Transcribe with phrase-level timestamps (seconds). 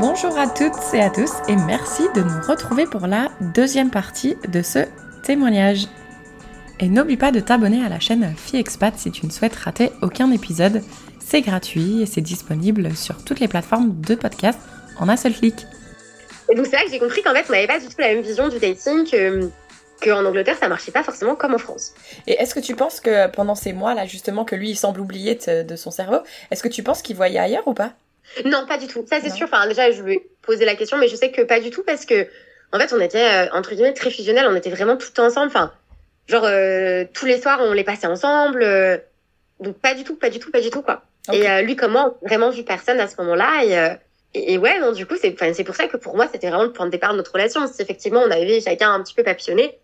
[0.00, 4.36] Bonjour à toutes et à tous et merci de nous retrouver pour la deuxième partie
[4.46, 4.86] de ce
[5.24, 5.88] témoignage.
[6.78, 10.30] Et n'oublie pas de t'abonner à la chaîne FiExpat si tu ne souhaites rater aucun
[10.30, 10.84] épisode.
[11.18, 14.60] C'est gratuit et c'est disponible sur toutes les plateformes de podcast
[15.00, 15.66] en un seul clic.
[16.48, 18.14] Et donc c'est là que j'ai compris qu'en fait on n'avait pas du tout la
[18.14, 19.50] même vision du dating que
[20.00, 21.94] qu'en Angleterre ça marchait pas forcément comme en France.
[22.28, 25.00] Et est-ce que tu penses que pendant ces mois là justement que lui il semble
[25.00, 26.18] oublier de, son cerveau,
[26.52, 27.94] est-ce que tu penses qu'il voyait ailleurs ou pas?
[28.44, 29.04] Non, pas du tout.
[29.08, 29.46] Ça c'est sûr.
[29.50, 32.04] Enfin déjà je vais poser la question, mais je sais que pas du tout parce
[32.04, 32.26] que
[32.72, 35.48] en fait on était euh, entre guillemets très fusionnels, on était vraiment tout ensemble.
[35.48, 35.72] Enfin
[36.26, 38.62] genre euh, tous les soirs on les passait ensemble.
[38.62, 38.98] Euh,
[39.60, 41.02] donc pas du tout, pas du tout, pas du tout quoi.
[41.32, 43.96] Et lui comme moi, vraiment vu personne à ce moment-là et,
[44.34, 46.72] et, ouais, non, du coup, c'est, c'est pour ça que pour moi, c'était vraiment le
[46.72, 47.66] point de départ de notre relation.
[47.66, 49.78] Si effectivement, on avait chacun un petit peu papillonné,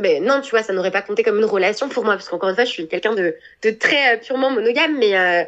[0.00, 2.48] mais non, tu vois, ça n'aurait pas compté comme une relation pour moi, parce qu'encore
[2.48, 5.44] une fois, je suis quelqu'un de, de très purement monogame, mais euh,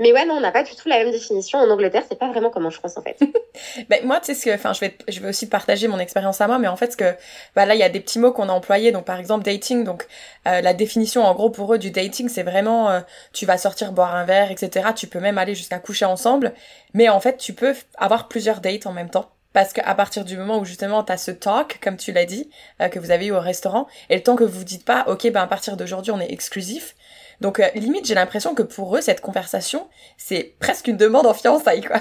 [0.00, 1.58] mais ouais, non, on n'a pas du tout la même définition.
[1.58, 3.18] En Angleterre, c'est pas vraiment comme en France, en fait.
[3.90, 6.40] ben, moi, tu sais ce que, enfin, je vais, je vais aussi partager mon expérience
[6.40, 7.14] à moi, mais en fait, ce que,
[7.54, 8.92] bah là, il y a des petits mots qu'on a employés.
[8.92, 9.84] Donc, par exemple, dating.
[9.84, 10.06] Donc,
[10.48, 13.00] euh, la définition, en gros, pour eux, du dating, c'est vraiment, euh,
[13.34, 14.88] tu vas sortir boire un verre, etc.
[14.96, 16.54] Tu peux même aller jusqu'à coucher ensemble.
[16.94, 19.30] Mais en fait, tu peux avoir plusieurs dates en même temps.
[19.52, 22.48] Parce qu'à partir du moment où justement t'as ce talk, comme tu l'as dit,
[22.80, 25.30] euh, que vous avez eu au restaurant, et le temps que vous dites pas, ok,
[25.32, 26.94] ben à partir d'aujourd'hui on est exclusif,
[27.40, 29.88] donc euh, limite, j'ai l'impression que pour eux, cette conversation,
[30.18, 32.00] c'est presque une demande en fiançailles, quoi.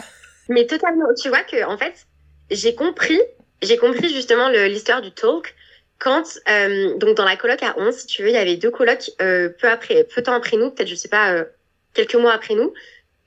[0.49, 1.05] Mais totalement.
[1.21, 2.05] Tu vois que en fait,
[2.51, 3.19] j'ai compris,
[3.61, 5.55] j'ai compris justement l'histoire du talk
[5.97, 8.71] quand euh, donc dans la coloc à 11, si tu veux, il y avait deux
[8.71, 11.43] colocs euh, peu après, peu temps après nous, peut-être je sais pas,
[11.93, 12.73] quelques mois après nous.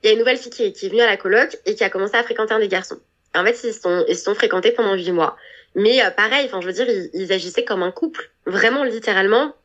[0.01, 1.89] Il y a une nouvelle fille qui est, venue à la coloc et qui a
[1.89, 2.99] commencé à fréquenter un des garçons.
[3.35, 5.37] En fait, ils se sont, ils sont fréquentés pendant huit mois.
[5.75, 9.55] Mais pareil, enfin, je veux dire, ils, agissaient comme un couple, vraiment littéralement.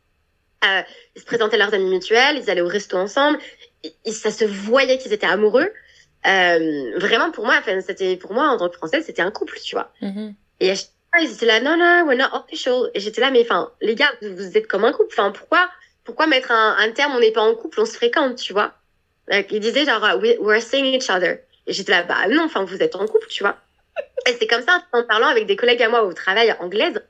[0.65, 0.83] Euh,
[1.15, 3.39] ils se présentaient leurs amis mutuels, ils allaient au resto ensemble,
[3.85, 5.71] et, ça se voyait qu'ils étaient amoureux.
[6.27, 9.59] Euh, vraiment pour moi, enfin c'était pour moi en tant que française, c'était un couple,
[9.61, 9.93] tu vois.
[10.03, 10.35] Mm-hmm.
[10.61, 12.91] Et à chaque fois, ils étaient là, non non, we're not official.
[12.95, 15.15] Et j'étais là, mais enfin les gars, vous êtes comme un couple.
[15.17, 15.71] Enfin pourquoi
[16.03, 18.73] pourquoi mettre un, un terme, on n'est pas en couple, on se fréquente, tu vois.
[19.31, 21.39] ils disaient genre we're seeing each other.
[21.69, 23.59] Et j'étais là, bah non, enfin vous êtes en couple, tu vois.
[24.27, 27.01] Et c'est comme ça en parlant avec des collègues à moi au travail anglaise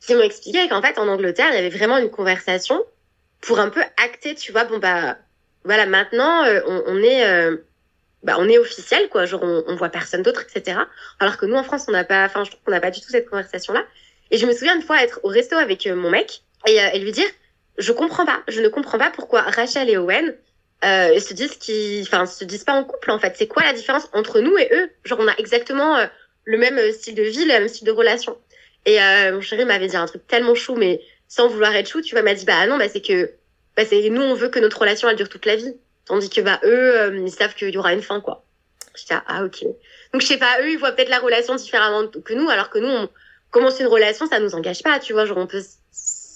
[0.00, 2.82] qui m'ont expliqué qu'en fait, en Angleterre, il y avait vraiment une conversation
[3.40, 5.16] pour un peu acter, tu vois, bon, bah,
[5.64, 7.56] voilà, maintenant, euh, on, est, euh,
[8.22, 10.78] bah, on est officiel, quoi, genre, on, on voit personne d'autre, etc.
[11.18, 13.00] Alors que nous, en France, on n'a pas, enfin, je trouve qu'on n'a pas du
[13.00, 13.84] tout cette conversation-là.
[14.30, 17.12] Et je me souviens une fois être au resto avec euh, mon mec et, lui
[17.12, 17.28] dire,
[17.78, 20.34] je comprends pas, je ne comprends pas pourquoi Rachel et Owen
[20.84, 23.34] euh, se disent qu'ils, enfin, se disent pas en couple, en fait.
[23.36, 24.90] C'est quoi la différence entre nous et eux?
[25.04, 25.98] Genre, on a exactement
[26.44, 28.36] le même style de vie, le même style de relation.
[28.86, 32.00] Et euh, mon chéri m'avait dit un truc tellement chou, mais sans vouloir être chou,
[32.00, 33.32] tu vois, m'a dit bah non, bah c'est que
[33.76, 35.74] bah c'est nous on veut que notre relation elle dure toute la vie,
[36.06, 38.44] tandis que bah eux euh, ils savent qu'il y aura une fin quoi.
[38.96, 39.64] J'étais ah, ah ok.
[40.12, 42.78] Donc je sais pas, eux ils voient peut-être la relation différemment que nous, alors que
[42.78, 43.08] nous on
[43.50, 45.62] commence une relation, ça nous engage pas, tu vois, genre on peut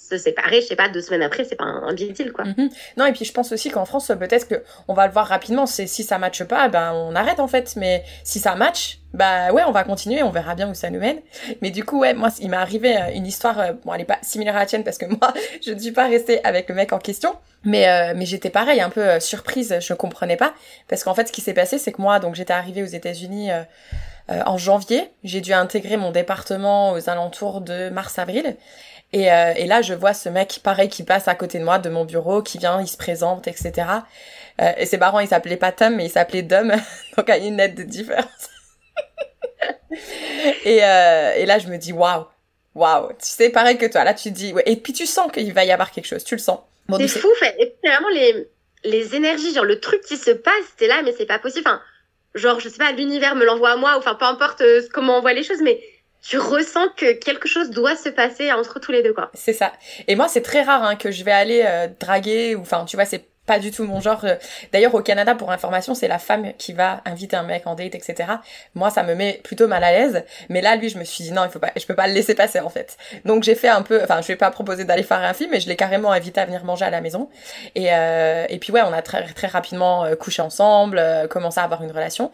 [0.09, 2.45] se séparer, je sais pas, deux semaines après, c'est pas un, big deal, quoi.
[2.45, 2.69] Mhm.
[2.97, 5.65] Non, et puis je pense aussi qu'en France, peut-être que on va le voir rapidement,
[5.65, 9.53] c'est si ça matche pas, ben on arrête en fait, mais si ça match, bah
[9.53, 11.19] ouais, on va continuer, on verra bien où ça nous mène.
[11.61, 14.05] Mais du coup, ouais, moi, il m'est arrivé euh, une histoire, euh, bon, elle est
[14.05, 15.33] pas similaire à la tienne parce que moi,
[15.65, 17.33] je ne suis pas restée avec le mec en question,
[17.63, 20.53] mais euh, mais j'étais pareil, un peu surprise, je comprenais pas,
[20.87, 23.49] parce qu'en fait, ce qui s'est passé, c'est que moi, donc j'étais arrivée aux États-Unis.
[24.27, 28.57] en janvier, j'ai dû intégrer mon département aux alentours de mars-avril.
[29.13, 31.79] Et, euh, et, là, je vois ce mec, pareil, qui passe à côté de moi,
[31.79, 33.71] de mon bureau, qui vient, il se présente, etc.
[34.61, 36.73] Euh, et c'est marrant, il s'appelait pas Tom, mais il s'appelait Dom,
[37.17, 38.49] donc à une lettre de différence.
[40.65, 42.25] et, euh, et là, je me dis, waouh,
[42.73, 44.63] waouh, tu sais, pareil que toi, là, tu dis, ouais.
[44.65, 46.59] et puis tu sens qu'il va y avoir quelque chose, tu le sens.
[46.97, 47.55] c'est fou, fait.
[47.59, 48.47] Et vraiment, les,
[48.83, 51.67] les énergies, genre le truc qui se passe, t'es là, mais c'est pas possible.
[51.67, 51.81] Enfin,
[52.33, 55.17] genre, je sais pas, l'univers me l'envoie à moi, ou enfin, peu importe euh, comment
[55.17, 55.81] on voit les choses, mais
[56.27, 59.29] tu ressens que quelque chose doit se passer entre tous les deux, quoi.
[59.35, 59.71] C'est ça.
[60.07, 62.95] Et moi, c'est très rare hein, que je vais aller euh, draguer, ou enfin, tu
[62.95, 64.25] vois, c'est pas du tout mon genre.
[64.25, 64.33] Euh.
[64.73, 67.93] D'ailleurs, au Canada, pour information, c'est la femme qui va inviter un mec en date,
[67.93, 68.27] etc.
[68.73, 70.23] Moi, ça me met plutôt mal à l'aise.
[70.49, 72.13] Mais là, lui, je me suis dit non, il faut pas, je peux pas le
[72.13, 72.97] laisser passer en fait.
[73.23, 75.59] Donc j'ai fait un peu, enfin, je vais pas proposer d'aller faire un film, mais
[75.59, 77.29] je l'ai carrément invité à venir manger à la maison.
[77.75, 80.99] Et euh, et puis ouais, on a très très rapidement couché ensemble,
[81.29, 82.31] commencé à avoir une relation.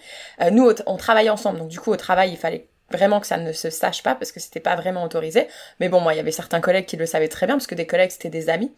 [0.50, 3.51] nous, on travaillait ensemble, donc du coup au travail, il fallait vraiment que ça ne
[3.51, 5.47] se sache pas parce que c'était pas vraiment autorisé.
[5.79, 7.75] Mais bon, moi, il y avait certains collègues qui le savaient très bien parce que
[7.75, 8.71] des collègues c'était des amis.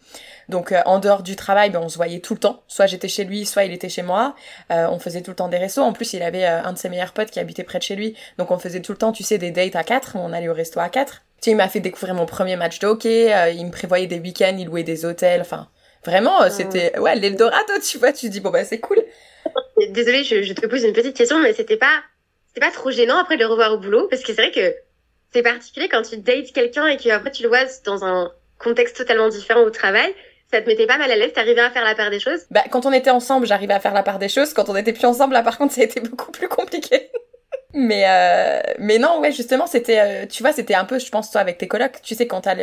[0.48, 2.62] Donc euh, en dehors du travail, ben, on se voyait tout le temps.
[2.68, 4.34] Soit j'étais chez lui, soit il était chez moi.
[4.70, 5.82] Euh, on faisait tout le temps des restos.
[5.82, 7.96] En plus, il avait euh, un de ses meilleurs potes qui habitait près de chez
[7.96, 8.16] lui.
[8.38, 10.16] Donc on faisait tout le temps, tu sais, des dates à quatre.
[10.16, 11.22] On allait au resto à quatre.
[11.40, 13.52] Tu sais, il m'a fait découvrir mon premier match de hockey.
[13.54, 15.40] il me prévoyait des week-ends, il louait des hôtels.
[15.40, 15.68] Enfin,
[16.04, 16.50] vraiment, ah.
[16.50, 17.72] c'était ouais l'Eldorado.
[17.84, 19.02] Tu vois, tu dis bon bah c'est cool.
[19.90, 22.02] Désolée, je, je te pose une petite question, mais c'était pas
[22.54, 24.74] c'est pas trop gênant après de le revoir au boulot parce que c'est vrai que
[25.32, 29.28] c'est particulier quand tu dates quelqu'un et qu'après tu le vois dans un contexte totalement
[29.28, 30.14] différent au travail.
[30.52, 32.62] Ça te mettait pas mal à l'aise, t'arrivais à faire la part des choses Bah,
[32.70, 34.52] quand on était ensemble, j'arrivais à faire la part des choses.
[34.52, 37.10] Quand on était plus ensemble, là, par contre, ça a été beaucoup plus compliqué.
[37.72, 41.30] mais euh, mais non, ouais, justement, c'était, euh, tu vois, c'était un peu, je pense,
[41.32, 42.54] toi, avec tes colocs, tu sais, quand t'as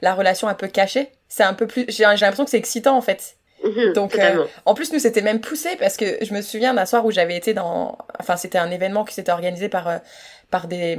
[0.00, 3.02] la relation un peu cachée, c'est un peu plus, j'ai l'impression que c'est excitant, en
[3.02, 3.36] fait.
[3.62, 6.86] Mhm, Donc, euh, en plus, nous, c'était même poussé parce que je me souviens d'un
[6.86, 9.98] soir où j'avais été dans, enfin, c'était un événement qui s'était organisé par euh,
[10.50, 10.98] par des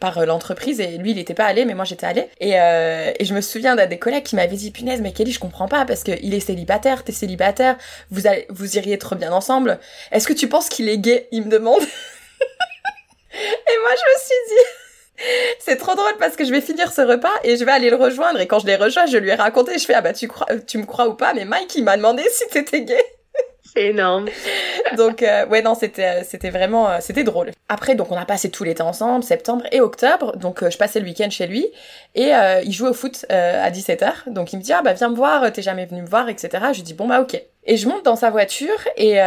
[0.00, 2.28] par euh, l'entreprise et lui, il était pas allé, mais moi, j'étais allée.
[2.40, 5.38] Et, et je me souviens d'un des collègues qui m'avait dit, punaise, mais Kelly, je
[5.38, 7.76] comprends pas parce que il est célibataire, t'es célibataire,
[8.10, 9.78] vous allez, vous iriez trop bien ensemble.
[10.10, 11.28] Est-ce que tu penses qu'il est gay?
[11.30, 11.82] Il me demande.
[11.82, 14.89] et moi, je me suis dit.
[15.58, 17.96] C'est trop drôle parce que je vais finir ce repas et je vais aller le
[17.96, 18.40] rejoindre.
[18.40, 19.78] Et quand je l'ai rejoint, je lui ai raconté.
[19.78, 21.96] Je fais Ah bah tu, crois, tu me crois ou pas, mais Mike il m'a
[21.96, 23.04] demandé si t'étais gay.
[23.72, 24.28] C'est énorme.
[24.96, 27.52] donc euh, ouais non c'était euh, c'était vraiment euh, c'était drôle.
[27.68, 30.36] Après donc on a passé tout l'été ensemble, septembre et octobre.
[30.36, 31.68] Donc je passais le week-end chez lui
[32.14, 32.32] et
[32.64, 34.28] il jouait au foot à 17h.
[34.32, 36.64] Donc il me dit ah bah viens me voir, t'es jamais venu me voir etc.
[36.72, 37.40] Je dis bon bah ok.
[37.64, 39.18] Et je monte dans sa voiture et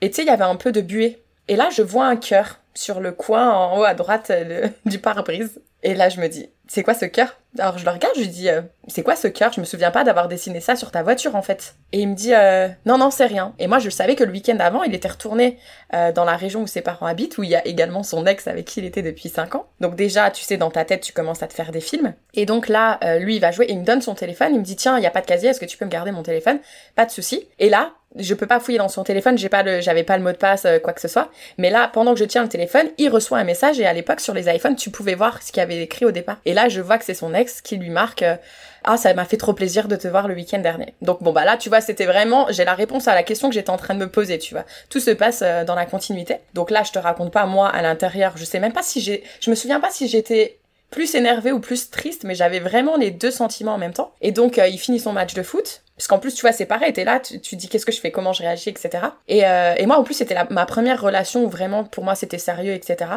[0.00, 1.18] et tu sais il y avait un peu de buée.
[1.48, 4.98] Et là je vois un cœur sur le coin en haut à droite euh, du
[4.98, 5.60] pare-brise.
[5.82, 7.38] Et là, je me dis, c'est quoi ce cœur?
[7.58, 9.52] Alors je le regarde, je lui dis, euh, c'est quoi ce cœur?
[9.52, 11.74] Je me souviens pas d'avoir dessiné ça sur ta voiture en fait.
[11.92, 13.54] Et il me dit, euh, non, non, c'est rien.
[13.58, 15.58] Et moi, je savais que le week-end avant, il était retourné
[15.92, 18.64] dans la région où ses parents habitent, où il y a également son ex avec
[18.64, 19.66] qui il était depuis 5 ans.
[19.80, 22.14] Donc déjà, tu sais, dans ta tête, tu commences à te faire des films.
[22.32, 24.74] Et donc là, lui, il va jouer, il me donne son téléphone, il me dit,
[24.74, 26.58] tiens, il y a pas de casier, est-ce que tu peux me garder mon téléphone?
[26.96, 27.46] Pas de souci.
[27.60, 30.22] Et là, je peux pas fouiller dans son téléphone, j'ai pas le, j'avais pas le
[30.22, 31.30] mot de passe, euh, quoi que ce soit.
[31.58, 34.20] Mais là, pendant que je tiens le téléphone, il reçoit un message et à l'époque
[34.20, 36.38] sur les iPhones, tu pouvais voir ce qu'il avait écrit au départ.
[36.44, 38.36] Et là, je vois que c'est son ex qui lui marque, euh,
[38.84, 40.94] ah, ça m'a fait trop plaisir de te voir le week-end dernier.
[41.02, 43.54] Donc bon bah là, tu vois, c'était vraiment, j'ai la réponse à la question que
[43.54, 44.64] j'étais en train de me poser, tu vois.
[44.90, 46.36] Tout se passe euh, dans la continuité.
[46.54, 49.24] Donc là, je te raconte pas moi à l'intérieur, je sais même pas si j'ai,
[49.40, 50.58] je me souviens pas si j'étais
[50.90, 54.12] plus énervée ou plus triste, mais j'avais vraiment les deux sentiments en même temps.
[54.20, 55.82] Et donc, il finit son match de foot.
[55.96, 58.00] Parce qu'en plus, tu vois, c'est pareil, t'es là, tu, tu dis qu'est-ce que je
[58.00, 59.04] fais, comment je réagis, etc.
[59.28, 62.38] Et, euh, et moi, en plus, c'était ma première relation où vraiment, pour moi, c'était
[62.38, 63.10] sérieux, etc.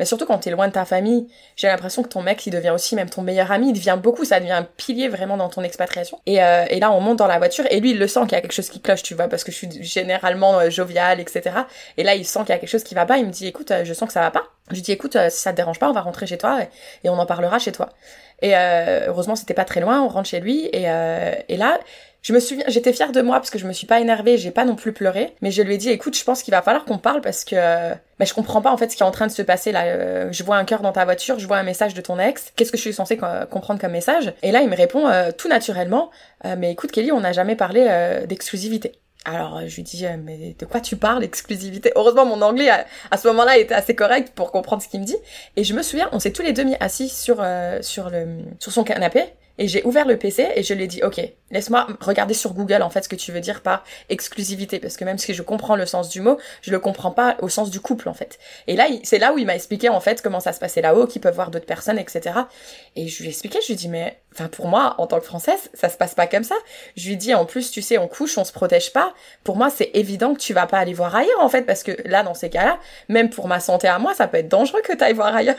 [0.00, 2.70] Mais surtout quand t'es loin de ta famille, j'ai l'impression que ton mec, il devient
[2.70, 5.62] aussi même ton meilleur ami, il devient beaucoup, ça devient un pilier vraiment dans ton
[5.62, 6.18] expatriation.
[6.26, 8.32] Et, euh, et là, on monte dans la voiture, et lui, il le sent qu'il
[8.32, 11.20] y a quelque chose qui cloche, tu vois, parce que je suis généralement euh, joviale,
[11.20, 11.54] etc.
[11.98, 13.46] Et là, il sent qu'il y a quelque chose qui va pas, il me dit,
[13.46, 14.42] écoute, euh, je sens que ça va pas.
[14.70, 17.06] Je lui dis, écoute, si ça te dérange pas, on va rentrer chez toi, et,
[17.06, 17.90] et on en parlera chez toi.
[18.42, 20.88] Et euh, heureusement, c'était pas très loin, on rentre chez lui, et,
[21.48, 21.78] et là,
[22.24, 24.50] je me souviens, j'étais fière de moi parce que je me suis pas énervée, j'ai
[24.50, 26.86] pas non plus pleuré, mais je lui ai dit écoute, je pense qu'il va falloir
[26.86, 27.54] qu'on parle parce que
[28.18, 29.84] mais je comprends pas en fait ce qui est en train de se passer là.
[29.84, 32.50] Euh, je vois un cœur dans ta voiture, je vois un message de ton ex.
[32.56, 34.32] Qu'est-ce que je suis censée comprendre comme message?
[34.42, 36.10] Et là, il me répond euh, tout naturellement
[36.46, 37.84] euh, mais écoute Kelly, on n'a jamais parlé
[38.26, 38.92] d'exclusivité.
[39.26, 42.70] Alors je lui dis mais de quoi tu parles exclusivité Heureusement mon anglais
[43.10, 45.16] à, ce moment-là était assez correct pour comprendre ce qu'il me dit
[45.56, 47.42] et je me souviens on s'est tous les deux mis assis sur
[47.80, 49.24] sur le sur son canapé
[49.58, 51.20] et j'ai ouvert le PC et je lui ai dit, ok,
[51.50, 55.04] laisse-moi regarder sur Google en fait ce que tu veux dire par exclusivité, parce que
[55.04, 57.80] même si je comprends le sens du mot, je le comprends pas au sens du
[57.80, 58.38] couple en fait.
[58.66, 61.06] Et là, c'est là où il m'a expliqué en fait comment ça se passait là-haut,
[61.06, 62.40] qu'ils peuvent voir d'autres personnes, etc.
[62.96, 65.20] Et je lui ai expliqué, je lui ai dit, mais enfin pour moi, en tant
[65.20, 66.56] que française, ça se passe pas comme ça.
[66.96, 69.14] Je lui ai dit, en plus, tu sais, on couche, on se protège pas.
[69.44, 71.92] Pour moi, c'est évident que tu vas pas aller voir ailleurs en fait, parce que
[72.04, 72.78] là, dans ces cas-là,
[73.08, 75.56] même pour ma santé à moi, ça peut être dangereux que tu ailles voir ailleurs.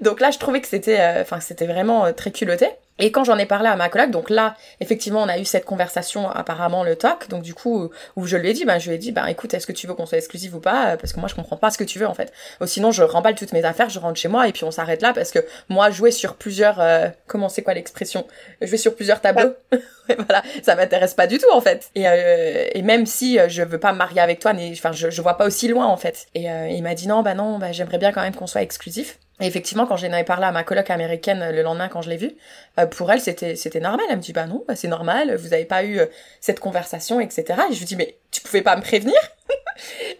[0.00, 2.68] Donc là, je trouvais que c'était, euh, enfin, c'était vraiment euh, très culotté.
[3.00, 5.64] Et quand j'en ai parlé à ma collègue, donc là, effectivement, on a eu cette
[5.64, 8.96] conversation, apparemment, le TOC, donc du coup, où je lui ai dit, ben, je lui
[8.96, 10.96] ai dit, ben, écoute, est-ce que tu veux qu'on soit exclusif ou pas?
[10.96, 12.32] Parce que moi, je comprends pas ce que tu veux, en fait.
[12.60, 15.00] Ou sinon, je remballe toutes mes affaires, je rentre chez moi, et puis on s'arrête
[15.00, 15.38] là, parce que
[15.68, 18.26] moi, jouer sur plusieurs, euh, comment c'est quoi l'expression?
[18.62, 19.54] Jouer sur plusieurs tableaux?
[20.18, 21.90] voilà, ça m'intéresse pas du tout, en fait.
[21.94, 25.22] Et, euh, et même si je veux pas me marier avec toi, enfin, je, je
[25.22, 26.26] vois pas aussi loin, en fait.
[26.34, 29.18] Et il m'a dit, non, bah non, bah, j'aimerais bien quand même qu'on soit exclusif.
[29.40, 32.10] Et effectivement, quand j'en avais parlé à ma coloc américaine euh, le lendemain quand je
[32.10, 32.32] l'ai vue,
[32.78, 34.06] euh, pour elle c'était c'était normal.
[34.10, 36.06] Elle me dit bah non, bah, c'est normal, vous avez pas eu euh,
[36.40, 37.44] cette conversation, etc.
[37.70, 39.18] Et je lui dis mais tu pouvais pas me prévenir?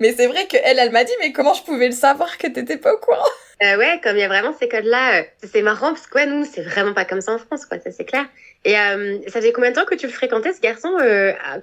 [0.00, 2.46] Mais c'est vrai que elle, elle m'a dit mais comment je pouvais le savoir que
[2.46, 3.18] t'étais pas au courant?
[3.62, 6.44] Euh, Ouais, comme il y a vraiment ces codes-là, c'est marrant parce que ouais, nous
[6.44, 8.25] c'est vraiment pas comme ça en France, quoi, ça c'est clair.
[8.64, 10.90] Et ça faisait combien de temps que tu le fréquentais ce garçon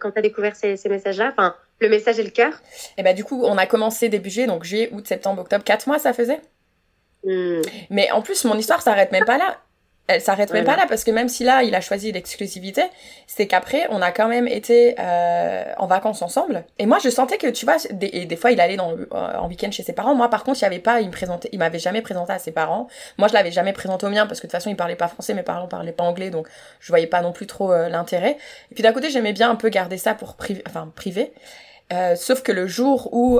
[0.01, 1.29] quand t'as découvert ces, ces messages-là?
[1.31, 2.51] Enfin, le message et le cœur?
[2.97, 5.87] Et bah du coup, on a commencé début juillet, donc juillet, août, septembre, octobre, quatre
[5.87, 6.41] mois ça faisait?
[7.25, 7.61] Hmm.
[7.89, 9.57] Mais en plus, mon histoire s'arrête même pas là.
[10.07, 12.83] Elle s'arrête même pas là parce que même si là il a choisi l'exclusivité,
[13.25, 16.63] c'est qu'après on a quand même été euh, en vacances ensemble.
[16.77, 19.05] Et moi je sentais que tu vois, des, et des fois il allait dans euh,
[19.11, 20.13] en week-end chez ses parents.
[20.13, 22.37] Moi par contre il y avait pas, il me présentait, il m'avait jamais présenté à
[22.37, 22.87] ses parents.
[23.17, 25.07] Moi je l'avais jamais présenté au mien parce que de toute façon il parlait pas
[25.07, 26.47] français, mes parents parlaient pas anglais donc
[26.79, 28.37] je voyais pas non plus trop euh, l'intérêt.
[28.71, 31.33] Et puis d'un côté j'aimais bien un peu garder ça pour privé, enfin privé.
[32.15, 33.39] sauf que le jour où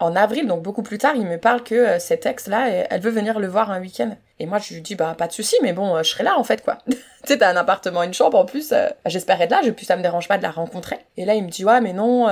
[0.00, 3.10] en avril, donc beaucoup plus tard, il me parle que euh, cette ex-là, elle veut
[3.10, 4.16] venir le voir un week-end.
[4.38, 6.38] Et moi, je lui dis, bah, pas de souci, mais bon, euh, je serai là,
[6.38, 6.78] en fait, quoi.
[6.88, 9.84] tu sais, t'as un appartement, une chambre, en plus, euh, j'espère être là, je, plus
[9.84, 10.98] ça me dérange pas de la rencontrer.
[11.18, 12.26] Et là, il me dit, ouais, mais non,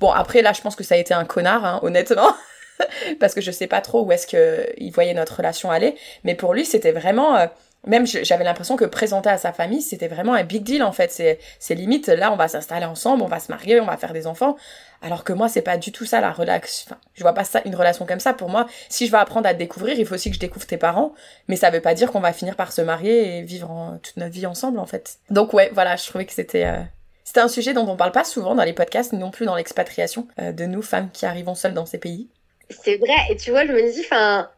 [0.00, 2.32] bon, après, là, je pense que ça a été un connard, hein, honnêtement.
[3.20, 5.96] parce que je sais pas trop où est-ce que il voyait notre relation aller.
[6.24, 7.48] Mais pour lui, c'était vraiment,
[7.86, 11.10] même j'avais l'impression que présenter à sa famille, c'était vraiment un big deal en fait.
[11.58, 14.26] C'est, limite, là on va s'installer ensemble, on va se marier, on va faire des
[14.26, 14.56] enfants.
[15.00, 16.86] Alors que moi, c'est pas du tout ça la relation.
[16.88, 18.34] Enfin, je vois pas ça une relation comme ça.
[18.34, 20.66] Pour moi, si je veux apprendre à te découvrir, il faut aussi que je découvre
[20.66, 21.14] tes parents.
[21.46, 24.32] Mais ça veut pas dire qu'on va finir par se marier et vivre toute notre
[24.32, 25.18] vie ensemble en fait.
[25.30, 26.82] Donc ouais, voilà, je trouvais que c'était euh,
[27.22, 30.26] c'était un sujet dont on parle pas souvent dans les podcasts, non plus dans l'expatriation
[30.40, 32.28] euh, de nous femmes qui arrivons seules dans ces pays.
[32.70, 33.16] C'est vrai.
[33.30, 34.50] Et tu vois, je me dis, enfin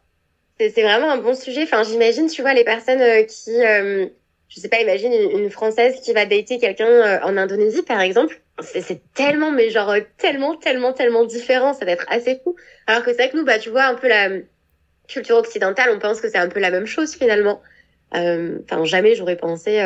[0.69, 1.63] c'est vraiment un bon sujet.
[1.63, 4.07] Enfin, j'imagine, tu vois, les personnes euh, qui, euh,
[4.49, 8.39] je sais pas, imagine une, Française qui va dater quelqu'un euh, en Indonésie, par exemple.
[8.61, 11.73] C'est tellement, mais genre, tellement, tellement, tellement différent.
[11.73, 12.55] Ça va être assez fou.
[12.85, 14.29] Alors que c'est vrai que nous, bah, tu vois, un peu la
[15.07, 17.61] culture occidentale, on pense que c'est un peu la même chose, finalement.
[18.13, 19.81] Enfin, jamais j'aurais pensé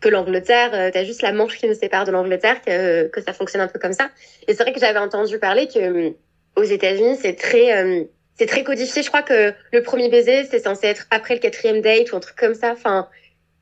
[0.00, 3.62] que l'Angleterre, t'as juste la manche qui nous sépare de l'Angleterre, que, que ça fonctionne
[3.62, 4.10] un peu comme ça.
[4.46, 6.12] Et c'est vrai que j'avais entendu parler que
[6.56, 9.02] aux États-Unis, c'est très c'est très codifié.
[9.02, 12.20] Je crois que le premier baiser, c'est censé être après le quatrième date ou un
[12.20, 12.72] truc comme ça.
[12.72, 13.08] Enfin,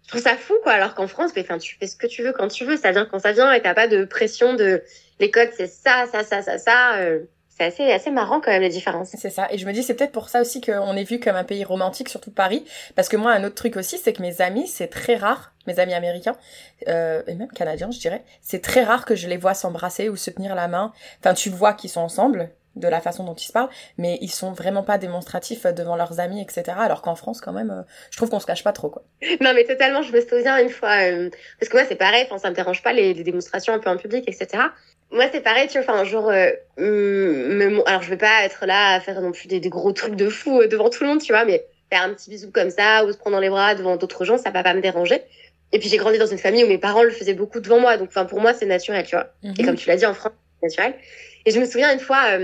[0.04, 0.72] je trouve ça fou, quoi.
[0.72, 2.76] Alors qu'en France, enfin, tu fais ce que tu veux quand tu veux.
[2.76, 4.82] Ça vient quand ça vient et t'as pas de pression de
[5.18, 6.96] les codes, c'est ça, ça, ça, ça, ça.
[6.98, 7.20] Euh,
[7.60, 9.10] c'est assez, assez marrant quand même les différences.
[9.18, 9.46] C'est ça.
[9.50, 11.62] Et je me dis, c'est peut-être pour ça aussi qu'on est vu comme un pays
[11.62, 12.64] romantique, surtout Paris.
[12.96, 15.78] Parce que moi, un autre truc aussi, c'est que mes amis, c'est très rare, mes
[15.78, 16.36] amis américains,
[16.88, 20.16] euh, et même canadiens, je dirais, c'est très rare que je les vois s'embrasser ou
[20.16, 20.94] se tenir la main.
[21.18, 24.30] Enfin, tu vois qu'ils sont ensemble, de la façon dont ils se parlent, mais ils
[24.30, 26.76] sont vraiment pas démonstratifs devant leurs amis, etc.
[26.78, 29.02] Alors qu'en France, quand même, euh, je trouve qu'on se cache pas trop, quoi.
[29.40, 32.38] Non, mais totalement, je me souviens une fois, euh, parce que moi, c'est pareil, enfin,
[32.38, 34.62] ça me dérange pas les, démonstrations un peu en public, etc.
[35.10, 39.00] Moi, c'est pareil, tu vois, enfin, genre, euh, alors je vais pas être là à
[39.00, 41.66] faire non plus des, gros trucs de fou devant tout le monde, tu vois, mais
[41.90, 44.38] faire un petit bisou comme ça, ou se prendre dans les bras devant d'autres gens,
[44.38, 45.22] ça va pas me déranger.
[45.72, 47.96] Et puis j'ai grandi dans une famille où mes parents le faisaient beaucoup devant moi,
[47.96, 49.28] donc enfin pour moi c'est naturel, tu vois.
[49.44, 49.66] Et mhm.
[49.66, 50.94] comme tu l'as dit en France, c'est naturel.
[51.46, 52.38] Et je me souviens une fois,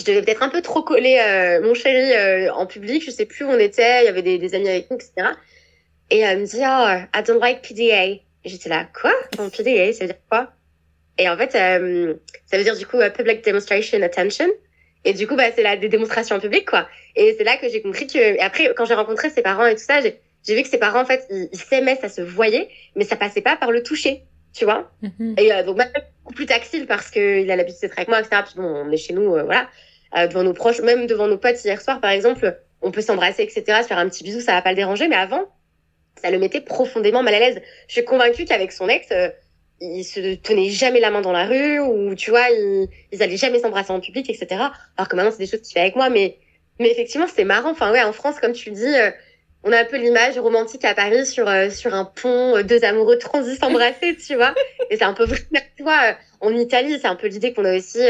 [0.00, 3.26] je devais peut-être un peu trop coller euh, mon chéri euh, en public, je sais
[3.26, 5.12] plus où on était, il y avait des, amis avec nous, etc.
[6.10, 8.20] Et elle me dit, oh, I don't like PDA.
[8.44, 9.12] J'étais là, quoi?
[9.50, 10.52] PDA, ça veut dire quoi?
[11.18, 12.14] Et en fait, euh,
[12.46, 14.48] ça veut dire du coup Public Demonstration Attention.
[15.04, 16.88] Et du coup, bah, c'est la des démonstrations en public, quoi.
[17.16, 18.40] Et c'est là que j'ai compris que...
[18.42, 21.06] Après, quand j'ai rencontré ses parents et tout ça, j'ai vu que ses parents, en
[21.06, 24.22] fait, ils s'aimaient, ça se voyait, mais ça passait pas par le toucher
[24.52, 24.90] tu vois.
[25.02, 25.40] Mm-hmm.
[25.40, 25.90] Et euh, donc, même
[26.22, 28.42] beaucoup plus tactile parce qu'il a l'habitude d'être avec moi, etc.
[28.44, 29.68] Puis bon, on est chez nous, euh, voilà,
[30.16, 33.42] euh, devant nos proches, même devant nos potes hier soir, par exemple, on peut s'embrasser,
[33.42, 35.48] etc., se faire un petit bisou, ça va pas le déranger, mais avant,
[36.22, 37.60] ça le mettait profondément mal à l'aise.
[37.88, 39.28] Je suis convaincue qu'avec son ex, euh,
[39.80, 43.36] ils se tenaient jamais la main dans la rue, ou tu vois, ils, ils allaient
[43.36, 44.46] jamais s'embrasser en public, etc.
[44.96, 46.38] Alors que maintenant, c'est des choses qu'il fait avec moi, mais,
[46.78, 47.70] mais effectivement, c'est marrant.
[47.70, 48.94] Enfin, ouais, en France, comme tu le dis,
[49.62, 52.82] on a un peu l'image romantique à Paris sur euh, sur un pont, euh, deux
[52.84, 54.54] amoureux transis s'embrasser, tu vois.
[54.90, 55.40] Et c'est un peu vrai,
[55.76, 56.10] tu vois.
[56.10, 58.00] Euh, en Italie, c'est un peu l'idée qu'on a aussi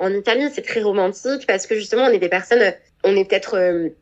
[0.00, 2.72] en Italie, c'est très romantique parce que justement, on est des personnes,
[3.04, 3.92] on est peut-être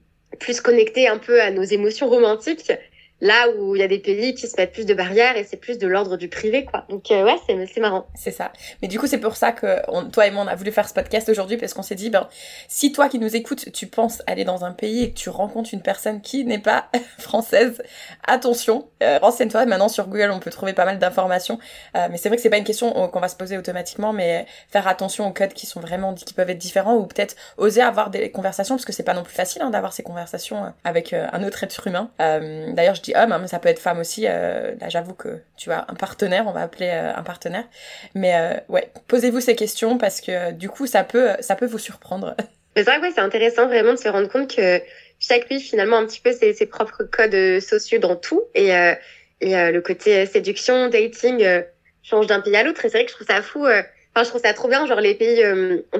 [0.40, 2.72] plus connectés un peu à nos émotions romantiques
[3.20, 5.56] Là où il y a des pays qui se mettent plus de barrières et c'est
[5.56, 6.84] plus de l'ordre du privé, quoi.
[6.88, 8.06] Donc euh, ouais, c'est marrant.
[8.16, 8.52] C'est ça.
[8.82, 10.94] Mais du coup, c'est pour ça que toi et moi on a voulu faire ce
[10.94, 12.28] podcast aujourd'hui parce qu'on s'est dit ben
[12.66, 15.70] si toi qui nous écoutes, tu penses aller dans un pays et que tu rencontres
[15.72, 17.82] une personne qui n'est pas française,
[18.26, 19.64] attention, euh, renseigne-toi.
[19.66, 21.60] Maintenant sur Google, on peut trouver pas mal d'informations.
[21.96, 24.44] Euh, mais c'est vrai que c'est pas une question qu'on va se poser automatiquement, mais
[24.70, 28.10] faire attention aux codes qui sont vraiment qui peuvent être différents ou peut-être oser avoir
[28.10, 31.44] des conversations parce que c'est pas non plus facile hein, d'avoir ces conversations avec un
[31.44, 32.10] autre être humain.
[32.18, 34.24] D'ailleurs, dis homme, hein, mais ça peut être femme aussi.
[34.26, 37.64] Euh, là, j'avoue que tu vois, un partenaire, on va appeler euh, un partenaire.
[38.14, 41.78] Mais euh, ouais, posez-vous ces questions parce que du coup, ça peut, ça peut vous
[41.78, 42.34] surprendre.
[42.76, 44.80] C'est vrai que c'est intéressant vraiment de se rendre compte que
[45.20, 48.42] chaque pays, finalement, un petit peu ses, ses propres codes sociaux dans tout.
[48.56, 51.46] Et, et le côté séduction, dating
[52.02, 52.84] change d'un pays à l'autre.
[52.84, 53.64] Et c'est vrai que je trouve ça fou.
[53.64, 55.40] Enfin, je trouve ça trop bien, genre les pays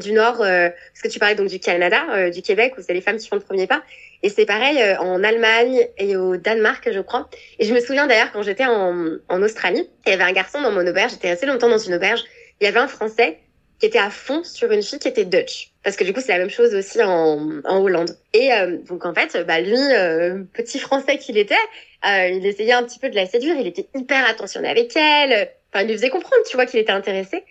[0.01, 3.19] du Nord, parce que tu parlais donc du Canada, du Québec, où c'est les femmes
[3.19, 3.85] qui font le premier pas.
[4.25, 7.29] Et c'est pareil euh, en Allemagne et au Danemark, je crois.
[7.59, 10.63] Et je me souviens d'ailleurs quand j'étais en, en Australie, il y avait un garçon
[10.63, 12.25] dans mon auberge, j'étais assez longtemps dans une auberge,
[12.59, 13.39] il y avait un Français
[13.79, 15.73] qui était à fond sur une fille qui était Dutch.
[15.83, 18.17] Parce que du coup, c'est la même chose aussi en, en Hollande.
[18.33, 21.55] Et euh, donc, en fait, bah, lui, euh, petit Français qu'il était,
[22.03, 23.57] il essayait un petit peu de la séduire.
[23.61, 25.51] Il était hyper attentionné avec elle.
[25.71, 27.45] Enfin, il lui faisait comprendre, tu vois, qu'il était intéressé.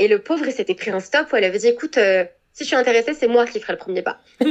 [0.00, 2.00] Et le pauvre, il s'était pris un stop où elle avait dit, écoute,
[2.52, 4.18] si je suis intéressée, c'est moi qui ferai le premier pas.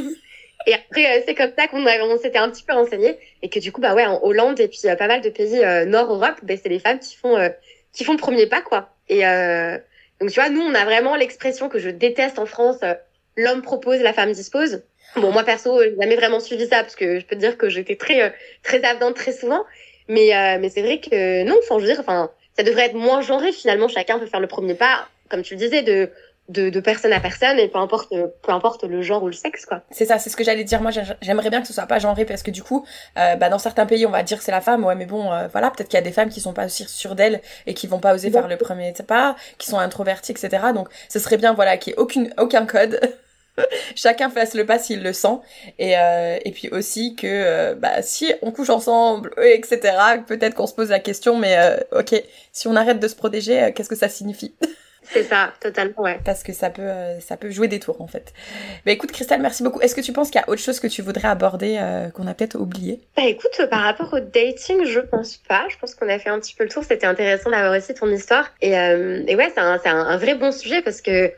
[0.68, 3.60] Et après, euh, c'est comme ça qu'on on s'était un petit peu renseigné et que
[3.60, 6.12] du coup, bah ouais, en Hollande et puis euh, pas mal de pays euh, Nord
[6.12, 7.38] Europe, bah, c'est les femmes qui font
[7.94, 8.90] qui font premier pas, quoi.
[9.10, 9.22] Et
[10.20, 12.80] donc tu vois, nous, on a vraiment l'expression que je déteste en France.
[13.38, 14.82] l'homme propose, la femme dispose.
[15.16, 17.70] Bon, moi perso, j'ai jamais vraiment suivi ça parce que je peux te dire que
[17.70, 18.30] j'étais très euh,
[18.64, 19.64] très avenante très souvent.
[20.10, 23.22] Mais euh, mais c'est vrai que non, enfin je dire, enfin ça devrait être moins
[23.22, 23.88] genré finalement.
[23.88, 26.10] Chacun peut faire le premier pas, comme tu le disais, de
[26.50, 29.66] de, de personne à personne et peu importe peu importe le genre ou le sexe
[29.66, 29.82] quoi.
[29.92, 30.82] C'est ça, c'est ce que j'allais dire.
[30.82, 32.86] Moi, j'aimerais bien que ce soit pas genré parce que du coup,
[33.18, 34.84] euh, bah, dans certains pays, on va dire que c'est la femme.
[34.86, 36.86] Ouais, mais bon, euh, voilà, peut-être qu'il y a des femmes qui sont pas aussi
[36.88, 40.50] sûres d'elles et qui vont pas oser faire le premier pas, qui sont introverties, etc.
[40.74, 43.00] Donc, ce serait bien, voilà, qu'il y ait aucune aucun code.
[43.96, 45.40] Chacun fasse le pas s'il le sent
[45.80, 49.96] et euh, et puis aussi que euh, bah si on couche ensemble etc
[50.28, 51.58] peut-être qu'on se pose la question mais
[51.94, 52.22] ok
[52.52, 54.54] si on arrête de se protéger qu'est-ce que ça signifie?
[55.12, 56.20] C'est ça, totalement, ouais.
[56.24, 58.34] Parce que ça peut, euh, ça peut jouer des tours, en fait.
[58.86, 59.82] Mais écoute, Christelle, merci beaucoup.
[59.82, 62.28] Est-ce que tu penses qu'il y a autre chose que tu voudrais aborder euh, qu'on
[62.28, 63.02] a peut-être oublié?
[63.16, 65.66] Bah écoute, par rapport au dating, je pense pas.
[65.70, 66.84] Je pense qu'on a fait un petit peu le tour.
[66.84, 68.52] C'était intéressant d'avoir aussi ton histoire.
[68.62, 71.32] Et, euh, et ouais, c'est un, un, un, vrai bon sujet parce que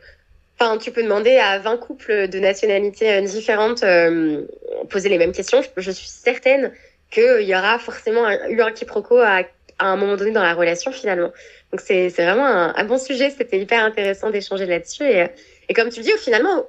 [0.60, 4.44] Enfin, tu peux demander à 20 couples de nationalités différentes euh,
[4.90, 5.62] poser les mêmes questions.
[5.62, 6.72] Je, je suis certaine
[7.12, 9.42] qu'il y aura forcément un, eu un quiproquo à,
[9.78, 11.30] à un moment donné dans la relation finalement.
[11.72, 15.04] Donc c'est vraiment un, bon sujet, c'était hyper intéressant d'échanger là-dessus.
[15.04, 15.26] Et,
[15.68, 16.66] et comme tu le dis, finalement,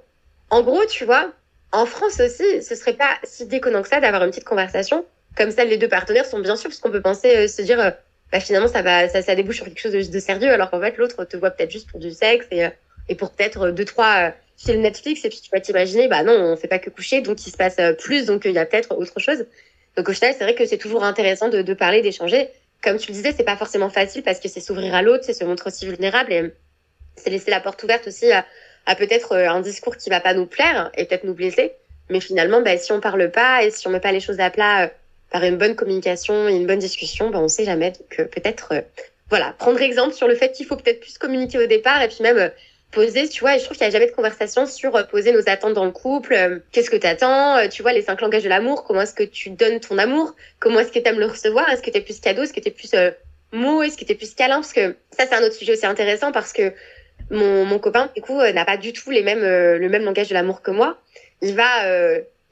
[0.49, 1.31] en gros, tu vois,
[1.71, 5.05] en France aussi, ce serait pas si déconnant que ça d'avoir une petite conversation.
[5.37, 7.79] Comme ça, les deux partenaires sont bien sûrs, parce qu'on peut penser, euh, se dire,
[7.79, 7.91] euh,
[8.31, 10.81] bah, finalement, ça va, ça, ça débouche sur quelque chose de, de sérieux, alors qu'en
[10.81, 12.69] fait, l'autre te voit peut-être juste pour du sexe et, euh,
[13.07, 16.57] et pour peut-être deux, trois films Netflix, et puis tu vas t'imaginer, bah non, on
[16.57, 19.19] fait pas que coucher, donc il se passe plus, donc il y a peut-être autre
[19.19, 19.45] chose.
[19.95, 22.49] Donc au final, c'est vrai que c'est toujours intéressant de, de parler, d'échanger
[22.81, 25.33] comme tu le disais, c'est pas forcément facile parce que c'est s'ouvrir à l'autre, c'est
[25.33, 26.53] se montrer aussi vulnérable et
[27.15, 28.45] c'est laisser la porte ouverte aussi à,
[28.95, 31.73] peut-être euh, un discours qui va pas nous plaire et peut-être nous blesser.
[32.09, 34.49] Mais finalement, bah, si on parle pas et si on met pas les choses à
[34.49, 34.87] plat euh,
[35.29, 37.91] par une bonne communication et une bonne discussion, bah, on sait jamais.
[37.91, 38.81] Donc euh, peut-être, euh,
[39.29, 42.21] voilà, prendre exemple sur le fait qu'il faut peut-être plus communiquer au départ et puis
[42.21, 42.51] même
[42.91, 45.31] poser, tu vois, et je trouve qu'il n'y a jamais de conversation sur euh, poser
[45.31, 46.33] nos attentes dans le couple.
[46.33, 49.13] Euh, Qu'est-ce que tu attends euh, Tu vois, les cinq langages de l'amour, comment est-ce
[49.13, 51.97] que tu donnes ton amour Comment est-ce que tu aimes le recevoir Est-ce que tu
[51.97, 53.11] es plus cadeau Est-ce que tu es plus euh,
[53.51, 55.85] mot Est-ce que tu es plus câlin Parce que ça, c'est un autre sujet aussi
[55.85, 56.73] intéressant parce que
[57.29, 60.33] mon, mon copain, du coup, n'a pas du tout les mêmes, le même langage de
[60.33, 60.97] l'amour que moi.
[61.41, 61.85] Il va,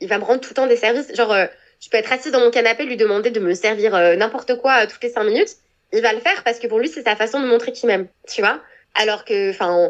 [0.01, 1.15] il va me rendre tout le temps des services.
[1.15, 1.35] Genre,
[1.81, 5.01] je peux être assise dans mon canapé, lui demander de me servir n'importe quoi toutes
[5.01, 5.55] les cinq minutes.
[5.93, 8.07] Il va le faire parce que pour lui, c'est sa façon de montrer qu'il m'aime,
[8.27, 8.59] tu vois
[8.93, 9.89] Alors que, enfin,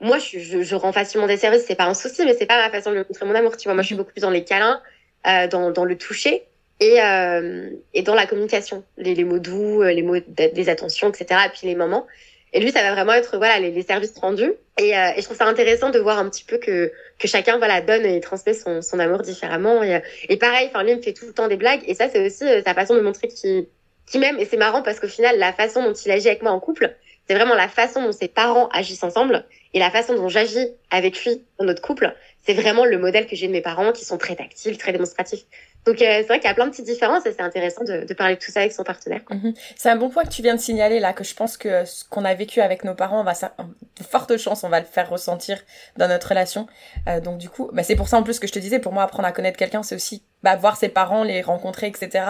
[0.00, 2.56] moi, je, je, je, rends facilement des services, c'est pas un souci, mais c'est pas
[2.56, 3.56] ma façon de montrer mon amour.
[3.56, 4.80] Tu vois, moi, je suis beaucoup plus dans les câlins,
[5.26, 6.44] euh, dans, dans le toucher
[6.80, 11.40] et, euh, et dans la communication, les, les mots doux, les mots des attentions, etc.
[11.46, 12.06] Et puis les moments.
[12.54, 14.52] Et lui, ça va vraiment être voilà les, les services rendus.
[14.78, 17.58] Et, euh, et, je trouve ça intéressant de voir un petit peu que que chacun
[17.58, 19.82] voilà donne et transmet son, son amour différemment.
[19.82, 21.82] Et, et pareil, enfin lui il me fait tout le temps des blagues.
[21.86, 23.66] Et ça, c'est aussi euh, sa façon de montrer qu'il
[24.06, 24.38] qu'il m'aime.
[24.38, 26.94] Et c'est marrant parce qu'au final, la façon dont il agit avec moi en couple,
[27.26, 31.24] c'est vraiment la façon dont ses parents agissent ensemble et la façon dont j'agis avec
[31.24, 32.14] lui dans notre couple.
[32.46, 35.44] C'est vraiment le modèle que j'ai de mes parents qui sont très tactiles, très démonstratifs.
[35.86, 38.04] Donc euh, c'est vrai qu'il y a plein de petites différences et c'est intéressant de,
[38.06, 39.20] de, parler de tout ça avec son partenaire.
[39.28, 39.54] -hmm.
[39.76, 42.04] C'est un bon point que tu viens de signaler là, que je pense que ce
[42.04, 45.08] qu'on a vécu avec nos parents, on va de fortes chances, on va le faire
[45.10, 45.58] ressentir
[45.96, 46.66] dans notre relation.
[47.08, 48.92] Euh, donc du coup, bah, c'est pour ça en plus que je te disais, pour
[48.92, 52.24] moi apprendre à connaître quelqu'un, c'est aussi bah, voir ses parents, les rencontrer, etc.,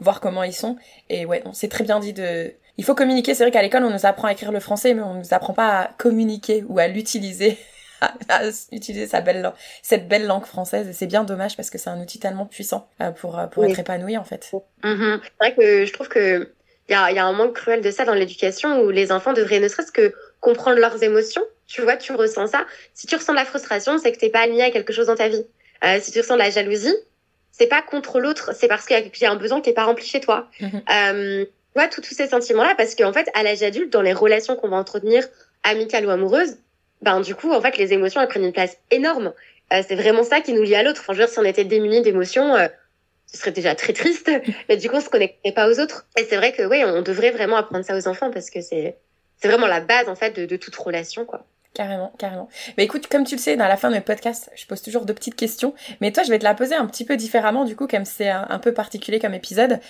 [0.00, 0.76] voir comment ils sont.
[1.10, 3.34] Et ouais, c'est très bien dit de il faut communiquer.
[3.34, 5.52] C'est vrai qu'à l'école, on nous apprend à écrire le français, mais on nous apprend
[5.52, 7.58] pas à communiquer ou à l'utiliser,
[8.00, 10.88] à, utiliser sa belle langue, cette belle langue française.
[10.88, 13.70] Et c'est bien dommage parce que c'est un outil tellement puissant euh, pour, pour oui.
[13.70, 14.50] être épanoui, en fait.
[14.82, 15.20] Mm -hmm.
[15.22, 16.52] C'est vrai que je trouve que
[16.88, 19.32] il y a, y a un manque cruel de ça dans l'éducation où les enfants
[19.32, 21.42] devraient ne serait-ce que comprendre leurs émotions.
[21.66, 22.66] Tu vois, tu ressens ça.
[22.92, 25.16] Si tu ressens de la frustration, c'est que t'es pas aligné à quelque chose dans
[25.16, 25.46] ta vie.
[25.84, 26.94] Euh, si tu ressens de la jalousie,
[27.50, 30.06] c'est pas contre l'autre, c'est parce qu'il y a un besoin qui est pas rempli
[30.06, 30.48] chez toi.
[30.60, 30.82] Mm -hmm.
[30.92, 34.68] euh, vois, tous ces sentiments-là, parce qu'en fait, à l'âge adulte, dans les relations qu'on
[34.68, 35.26] va entretenir,
[35.62, 36.56] amicales ou amoureuses,
[37.02, 39.32] ben du coup, en fait, les émotions, elles prennent une place énorme.
[39.72, 41.00] Euh, c'est vraiment ça qui nous lie à l'autre.
[41.00, 42.68] Enfin, je veux dire, si on était démunis d'émotions, euh,
[43.26, 44.30] ce serait déjà très triste,
[44.68, 46.06] mais du coup, on se connecterait pas aux autres.
[46.16, 48.96] Et c'est vrai que, oui, on devrait vraiment apprendre ça aux enfants, parce que c'est
[49.36, 51.44] c'est vraiment la base, en fait, de, de toute relation, quoi.
[51.74, 52.48] Carrément, carrément.
[52.78, 55.04] Mais écoute, comme tu le sais, dans la fin de mes podcasts, je pose toujours
[55.04, 55.74] deux petites questions.
[56.00, 58.28] Mais toi, je vais te la poser un petit peu différemment, du coup, comme c'est
[58.28, 59.80] un, peu particulier comme épisode.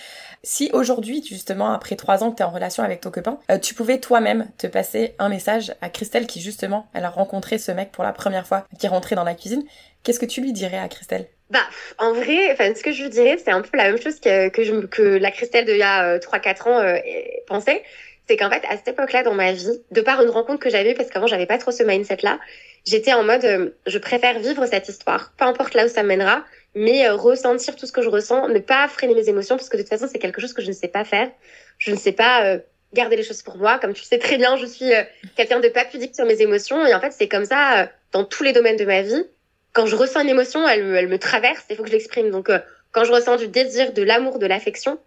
[0.41, 3.59] Si aujourd'hui, justement, après trois ans que tu es en relation avec ton copain, euh,
[3.59, 7.71] tu pouvais toi-même te passer un message à Christelle qui, justement, elle a rencontré ce
[7.71, 9.63] mec pour la première fois, qui est rentré dans la cuisine,
[10.03, 11.27] qu'est-ce que tu lui dirais à Christelle?
[11.51, 11.59] Bah,
[11.99, 14.49] en vrai, enfin, ce que je lui dirais, c'est un peu la même chose que,
[14.49, 16.97] que, je, la Christelle d'il y a 3-4 ans euh,
[17.45, 17.83] pensait
[18.27, 20.93] c'est qu'en fait, à cette époque-là dans ma vie, de par une rencontre que j'avais,
[20.93, 22.39] parce qu'avant, j'avais pas trop ce mindset-là,
[22.85, 26.43] j'étais en mode, euh, je préfère vivre cette histoire, peu importe là où ça mènera,
[26.73, 29.77] mais euh, ressentir tout ce que je ressens, ne pas freiner mes émotions, parce que
[29.77, 31.29] de toute façon, c'est quelque chose que je ne sais pas faire.
[31.77, 32.59] Je ne sais pas euh,
[32.93, 33.79] garder les choses pour moi.
[33.79, 34.91] Comme tu sais très bien, je suis
[35.35, 38.43] quelqu'un de pas pudique sur mes émotions, et en fait, c'est comme ça dans tous
[38.43, 39.25] les domaines de ma vie.
[39.73, 42.31] quand je ressens une émotion, elle, elle me traverse, il faut que je l'exprime.
[42.31, 42.59] Donc, euh,
[42.93, 44.97] quand je ressens du désir, de l'amour, de l'affection,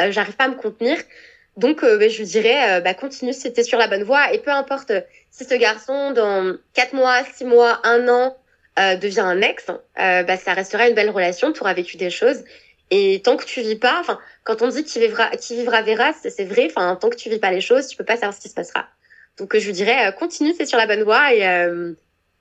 [0.00, 0.96] euh, j'arrive pas à me contenir.
[1.56, 4.32] Donc, euh, ben, je dirais, bah, continue si t'es sur la bonne voie.
[4.32, 4.92] Et peu importe
[5.30, 8.36] si ce garçon, dans 4 mois, 6 mois, 1 an,
[9.00, 11.52] devient un ex, bah, ça restera une belle relation.
[11.52, 12.42] Tu auras vécu des choses.
[12.90, 16.12] Et tant que tu vis pas, enfin, quand on dit qui vivra, qui vivra verra,
[16.12, 16.66] c'est vrai.
[16.70, 18.54] Enfin, tant que tu vis pas les choses, tu peux pas savoir ce qui se
[18.54, 18.86] passera.
[19.38, 21.44] Donc, je vous dirais, continue, c'est sur la bonne voie et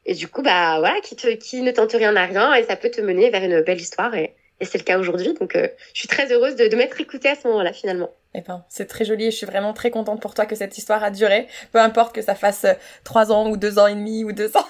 [0.05, 2.75] et du coup, bah voilà, qui, te, qui ne tente rien à rien et ça
[2.75, 5.33] peut te mener vers une belle histoire et, et c'est le cas aujourd'hui.
[5.33, 8.09] Donc, euh, je suis très heureuse de, de m'être écoutée à ce moment-là finalement.
[8.33, 10.77] Eh ben, c'est très joli et je suis vraiment très contente pour toi que cette
[10.77, 11.47] histoire a duré.
[11.71, 12.73] Peu importe que ça fasse euh,
[13.03, 14.67] trois ans ou deux ans et demi ou deux ans.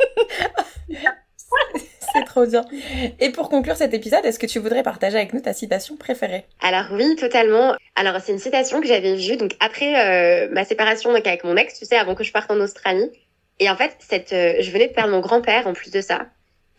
[2.12, 2.64] c'est trop bien.
[3.20, 6.46] Et pour conclure cet épisode, est-ce que tu voudrais partager avec nous ta citation préférée?
[6.60, 7.74] Alors oui, totalement.
[7.96, 11.56] Alors c'est une citation que j'avais vue donc après euh, ma séparation donc avec mon
[11.56, 13.10] ex, tu sais, avant que je parte en Australie.
[13.60, 16.26] Et en fait, cette, euh, je venais de perdre mon grand-père en plus de ça.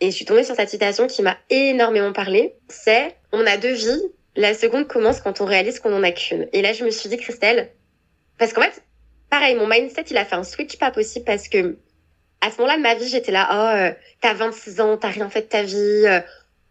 [0.00, 2.54] Et je suis tombée sur cette citation qui m'a énormément parlé.
[2.68, 4.02] C'est on a deux vies.
[4.36, 6.48] La seconde commence quand on réalise qu'on en a qu'une.
[6.52, 7.70] Et là, je me suis dit, Christelle,
[8.38, 8.82] parce qu'en fait,
[9.30, 11.78] pareil, mon mindset, il a fait un switch pas possible parce que
[12.42, 15.30] à ce moment-là de ma vie, j'étais là, oh, euh, t'as 26 ans, t'as rien
[15.30, 16.20] fait de ta vie, euh,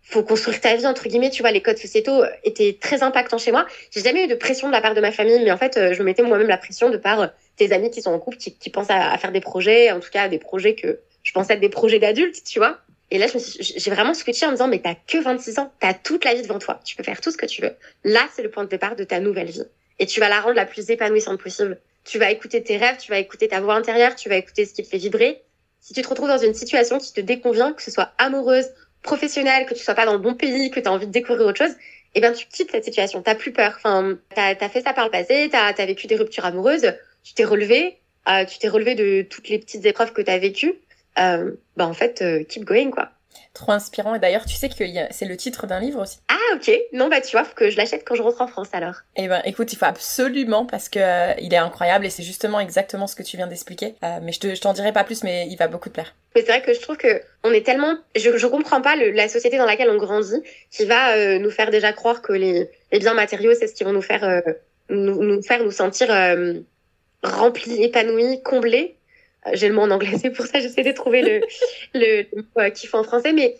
[0.04, 1.32] faut construire ta vie entre guillemets.
[1.32, 3.66] Tu vois, les codes sociétaux étaient très impactants chez moi.
[3.90, 6.00] J'ai jamais eu de pression de la part de ma famille, mais en fait, je
[6.00, 8.70] me mettais moi-même la pression de par tes amis qui sont en couple, qui, qui
[8.70, 11.70] pensent à, faire des projets, en tout cas des projets que je pensais être des
[11.70, 12.78] projets d'adultes, tu vois.
[13.12, 13.28] Et là,
[13.60, 16.42] j'ai vraiment switché en me disant, mais t'as que 26 ans, t'as toute la vie
[16.42, 17.74] devant toi, tu peux faire tout ce que tu veux.
[18.04, 19.66] Là, c'est le point de départ de ta nouvelle vie.
[20.00, 21.80] Et tu vas la rendre la plus épanouissante possible.
[22.04, 24.74] Tu vas écouter tes rêves, tu vas écouter ta voix intérieure, tu vas écouter ce
[24.74, 25.42] qui te fait vibrer.
[25.80, 28.68] Si tu te retrouves dans une situation qui te déconvient, que ce soit amoureuse,
[29.04, 31.48] professionnelle, que tu sois pas dans le bon pays, que tu as envie de découvrir
[31.48, 31.76] autre chose,
[32.16, 33.22] eh bien, tu quittes cette situation.
[33.22, 33.74] T'as plus peur.
[33.78, 36.94] Enfin, t'as as fait ça par le passé, t'as as vécu des ruptures amoureuses
[37.26, 37.98] tu t'es relevé,
[38.30, 40.76] euh, tu t'es relevé de toutes les petites épreuves que tu as vécues,
[41.20, 43.10] euh, bah en fait, euh, keep going quoi.
[43.54, 44.16] Trop inspirant.
[44.16, 44.76] Et d'ailleurs, tu sais que
[45.12, 46.18] c'est le titre d'un livre aussi.
[46.28, 46.72] Ah, ok.
[46.92, 48.96] Non, bah, tu vois, faut que je l'achète quand je rentre en France alors.
[49.16, 52.60] Eh ben, écoute, il faut absolument parce que euh, il est incroyable et c'est justement
[52.60, 53.96] exactement ce que tu viens d'expliquer.
[54.04, 56.16] Euh, mais je, te, je t'en dirai pas plus, mais il va beaucoup te plaire.
[56.36, 59.12] Mais c'est vrai que je trouve que on est tellement, je, je comprends pas le,
[59.12, 62.70] la société dans laquelle on grandit qui va euh, nous faire déjà croire que les,
[62.92, 64.42] les biens matériaux, c'est ce qui vont nous faire,
[64.90, 66.08] nous, nous faire nous sentir
[67.24, 68.98] rempli, épanoui, comblé.
[69.48, 71.42] Euh, j'ai le mot en anglais, c'est pour ça que j'essaie de trouver le,
[71.94, 73.34] le, le kiff en français.
[73.34, 73.56] Mais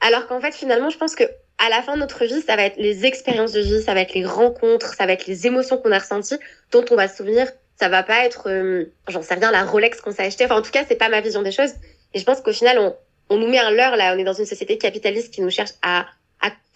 [0.00, 1.24] alors qu'en fait, finalement, je pense que
[1.58, 4.00] à la fin de notre vie, ça va être les expériences de vie, ça va
[4.00, 6.38] être les rencontres, ça va être les émotions qu'on a ressenties,
[6.70, 7.48] dont on va se souvenir.
[7.80, 10.44] Ça va pas être, euh, j'en sais rien, la Rolex qu'on s'est acheté.
[10.44, 11.72] Enfin, en tout cas, c'est pas ma vision des choses.
[12.14, 12.96] Et je pense qu'au final, on,
[13.28, 14.14] on nous met un leurre là.
[14.14, 16.06] On est dans une société capitaliste qui nous cherche à,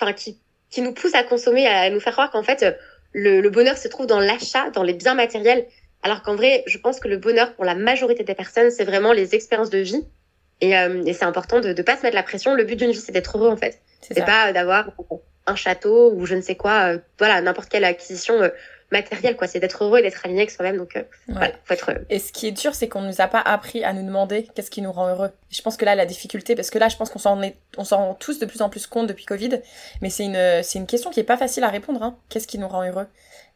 [0.00, 0.38] enfin, qui,
[0.70, 2.64] qui nous pousse à consommer, à nous faire croire qu'en fait,
[3.12, 5.66] le, le bonheur se trouve dans l'achat, dans les biens matériels.
[6.02, 9.12] Alors qu'en vrai, je pense que le bonheur pour la majorité des personnes, c'est vraiment
[9.12, 10.04] les expériences de vie.
[10.60, 12.54] Et, euh, et c'est important de ne pas se mettre la pression.
[12.54, 13.80] Le but d'une vie, c'est d'être heureux en fait.
[14.00, 14.90] C'est pas d'avoir
[15.46, 16.94] un château ou je ne sais quoi.
[16.94, 18.48] Euh, voilà, n'importe quelle acquisition euh,
[18.90, 19.46] matérielle, quoi.
[19.46, 20.76] C'est d'être heureux et d'être aligné avec soi-même.
[20.76, 22.04] Donc, voilà, faut être heureux.
[22.10, 24.70] Et ce qui est dur, c'est qu'on nous a pas appris à nous demander qu'est-ce
[24.70, 25.30] qui nous rend heureux.
[25.50, 27.84] Je pense que là, la difficulté, parce que là, je pense qu'on s'en est, on
[27.84, 29.60] s'en rend tous de plus en plus compte depuis Covid.
[30.02, 32.02] Mais c'est une, c'est une question qui est pas facile à répondre.
[32.02, 32.18] Hein.
[32.28, 33.06] Qu'est-ce qui nous rend heureux?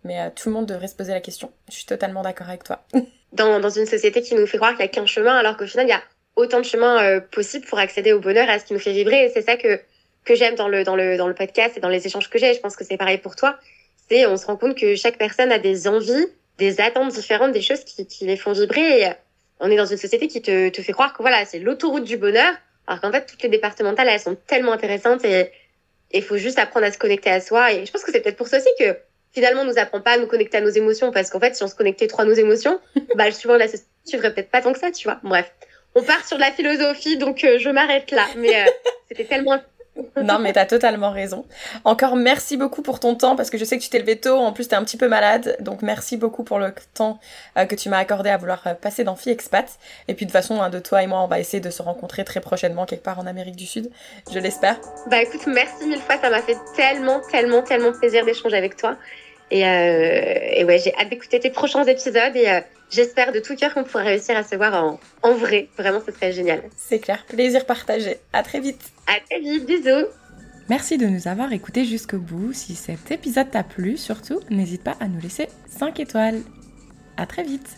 [0.07, 1.53] Mais euh, tout le monde devrait se poser la question.
[1.69, 2.85] Je suis totalement d'accord avec toi.
[3.33, 5.67] dans, dans une société qui nous fait croire qu'il n'y a qu'un chemin, alors qu'au
[5.67, 6.03] final, il y a
[6.37, 8.93] autant de chemins euh, possibles pour accéder au bonheur et à ce qui nous fait
[8.93, 9.25] vibrer.
[9.25, 9.81] Et c'est ça que,
[10.27, 12.53] que j'aime dans le, dans, le, dans le podcast et dans les échanges que j'ai.
[12.53, 13.59] Je pense que c'est pareil pour toi.
[14.09, 16.27] C'est on se rend compte que chaque personne a des envies,
[16.59, 19.03] des attentes différentes, des choses qui, qui les font vibrer.
[19.03, 19.09] Et
[19.61, 22.17] on est dans une société qui te, te fait croire que voilà, c'est l'autoroute du
[22.17, 22.53] bonheur,
[22.87, 25.51] alors qu'en fait, toutes les départementales, elles sont tellement intéressantes et
[26.13, 27.73] il faut juste apprendre à se connecter à soi.
[27.73, 28.97] Et je pense que c'est peut-être pour ça aussi que
[29.33, 31.63] finalement, on nous apprend pas à nous connecter à nos émotions parce qu'en fait, si
[31.63, 32.81] on se connectait trop à nos émotions,
[33.17, 35.21] bah, suivant la société, tu ferais peut-être pas tant que ça, tu vois.
[35.23, 35.53] Bref.
[35.95, 38.27] On part sur de la philosophie, donc euh, je m'arrête là.
[38.37, 38.71] Mais euh,
[39.09, 39.59] c'était tellement
[40.23, 41.45] non, mais t'as totalement raison.
[41.85, 44.37] Encore merci beaucoup pour ton temps parce que je sais que tu t'es levé tôt.
[44.37, 45.57] En plus, t'es un petit peu malade.
[45.61, 47.19] Donc, merci beaucoup pour le temps
[47.59, 49.79] euh, que tu m'as accordé à vouloir passer dans Expat.
[50.09, 51.83] Et puis, de toute façon, hein, de toi et moi, on va essayer de se
[51.83, 53.91] rencontrer très prochainement quelque part en Amérique du Sud.
[54.33, 54.79] Je l'espère.
[55.11, 56.19] Bah, écoute, merci mille fois.
[56.21, 58.97] Ça m'a fait tellement, tellement, tellement plaisir d'échanger avec toi.
[59.51, 63.55] Et, euh, et ouais, j'ai hâte d'écouter tes prochains épisodes et euh, j'espère de tout
[63.55, 65.69] cœur qu'on pourra réussir à se voir en, en vrai.
[65.79, 66.63] Vraiment, ce serait génial.
[66.77, 67.25] C'est clair.
[67.27, 68.19] Plaisir partagé.
[68.33, 68.81] À très vite.
[69.07, 69.67] À très vite.
[69.67, 70.07] Bisous.
[70.69, 72.53] Merci de nous avoir écoutés jusqu'au bout.
[72.53, 76.41] Si cet épisode t'a plu, surtout, n'hésite pas à nous laisser 5 étoiles.
[77.17, 77.77] À très vite.